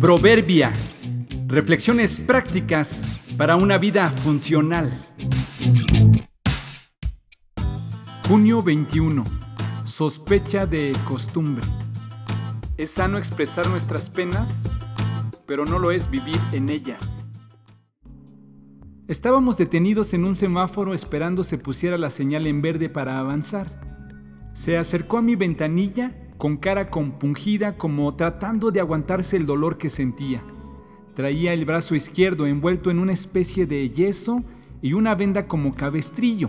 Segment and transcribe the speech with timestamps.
[0.00, 0.72] Proverbia.
[1.46, 4.90] Reflexiones prácticas para una vida funcional.
[8.26, 9.22] Junio 21.
[9.84, 11.66] Sospecha de costumbre.
[12.78, 14.62] Es sano expresar nuestras penas,
[15.44, 17.18] pero no lo es vivir en ellas.
[19.06, 23.82] Estábamos detenidos en un semáforo esperando se pusiera la señal en verde para avanzar.
[24.54, 29.90] Se acercó a mi ventanilla con cara compungida como tratando de aguantarse el dolor que
[29.90, 30.42] sentía.
[31.14, 34.42] Traía el brazo izquierdo envuelto en una especie de yeso
[34.80, 36.48] y una venda como cabestrillo.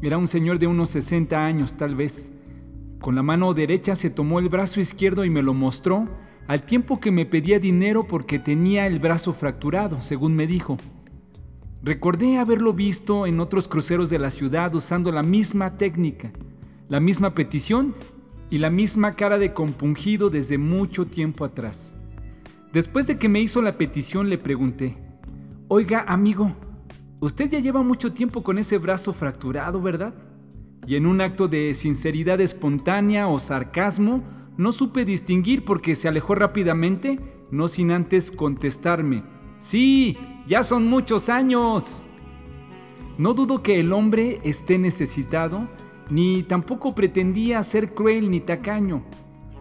[0.00, 2.32] Era un señor de unos 60 años tal vez.
[2.98, 6.08] Con la mano derecha se tomó el brazo izquierdo y me lo mostró,
[6.48, 10.78] al tiempo que me pedía dinero porque tenía el brazo fracturado, según me dijo.
[11.82, 16.32] Recordé haberlo visto en otros cruceros de la ciudad usando la misma técnica
[16.90, 17.94] la misma petición
[18.50, 21.94] y la misma cara de compungido desde mucho tiempo atrás.
[22.72, 24.98] Después de que me hizo la petición le pregunté,
[25.68, 26.52] Oiga, amigo,
[27.20, 30.14] usted ya lleva mucho tiempo con ese brazo fracturado, ¿verdad?
[30.86, 34.24] Y en un acto de sinceridad espontánea o sarcasmo,
[34.56, 37.20] no supe distinguir porque se alejó rápidamente,
[37.50, 39.22] no sin antes contestarme,
[39.60, 42.02] Sí, ya son muchos años.
[43.18, 45.68] No dudo que el hombre esté necesitado
[46.10, 49.02] ni tampoco pretendía ser cruel ni tacaño,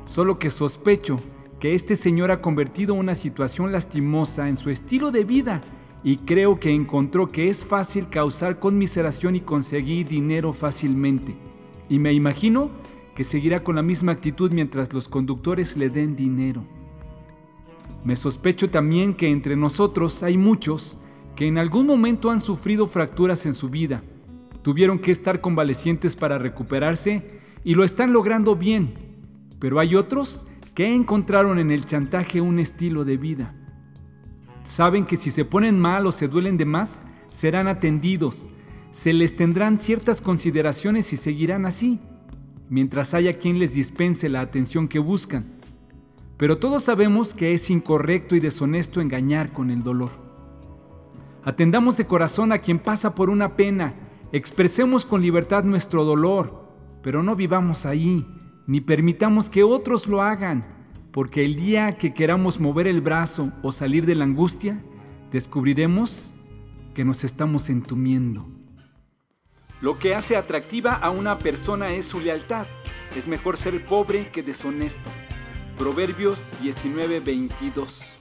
[0.05, 1.19] solo que sospecho
[1.59, 5.61] que este señor ha convertido una situación lastimosa en su estilo de vida
[6.03, 11.36] y creo que encontró que es fácil causar conmiseración y conseguir dinero fácilmente.
[11.89, 12.72] Y me imagino
[13.13, 16.63] que seguirá con la misma actitud mientras los conductores le den dinero.
[18.06, 20.97] Me sospecho también que entre nosotros hay muchos
[21.36, 24.02] que en algún momento han sufrido fracturas en su vida
[24.62, 28.94] Tuvieron que estar convalecientes para recuperarse y lo están logrando bien,
[29.60, 33.56] pero hay otros que encontraron en el chantaje un estilo de vida.
[34.64, 38.50] Saben que si se ponen mal o se duelen de más, serán atendidos,
[38.92, 42.00] se les tendrán ciertas consideraciones y seguirán así,
[42.69, 45.46] mientras haya quien les dispense la atención que buscan.
[46.38, 50.12] Pero todos sabemos que es incorrecto y deshonesto engañar con el dolor.
[51.44, 53.94] Atendamos de corazón a quien pasa por una pena
[54.31, 56.69] Expresemos con libertad nuestro dolor,
[57.01, 58.28] pero no vivamos ahí,
[58.67, 60.63] ni permitamos que otros lo hagan,
[61.12, 64.84] porque el día que queramos mover el brazo o salir de la angustia,
[65.31, 66.35] descubriremos
[66.94, 68.47] que nos estamos entumiendo.
[69.81, 72.68] Lo que hace atractiva a una persona es su lealtad.
[73.16, 75.09] Es mejor ser pobre que deshonesto.
[75.75, 78.19] Proverbios 19:22